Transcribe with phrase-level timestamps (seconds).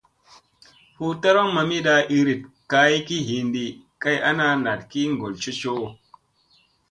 [0.97, 3.65] Hu taraŋ mamida iiriɗ kayki hinɗi
[4.01, 5.85] kay ana naɗ ki ŋgol cocoo.